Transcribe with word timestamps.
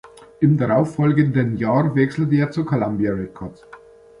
Im 0.39 0.57
darauf 0.57 0.95
folgenden 0.95 1.57
Jahr 1.57 1.93
wechselte 1.93 2.33
er 2.37 2.49
zu 2.49 2.65
Columbia 2.65 3.13
Records. 3.13 3.67